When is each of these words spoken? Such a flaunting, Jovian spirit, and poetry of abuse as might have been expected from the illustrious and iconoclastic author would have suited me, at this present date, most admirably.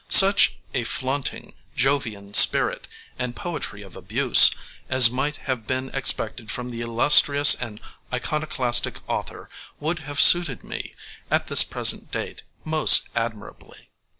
Such 0.09 0.55
a 0.73 0.83
flaunting, 0.83 1.53
Jovian 1.75 2.33
spirit, 2.33 2.87
and 3.19 3.35
poetry 3.35 3.83
of 3.83 3.95
abuse 3.95 4.49
as 4.89 5.11
might 5.11 5.37
have 5.45 5.67
been 5.67 5.89
expected 5.91 6.49
from 6.49 6.71
the 6.71 6.81
illustrious 6.81 7.53
and 7.53 7.79
iconoclastic 8.11 8.97
author 9.07 9.47
would 9.79 9.99
have 9.99 10.19
suited 10.19 10.63
me, 10.63 10.91
at 11.29 11.49
this 11.49 11.63
present 11.63 12.09
date, 12.09 12.41
most 12.65 13.11
admirably. 13.15 13.89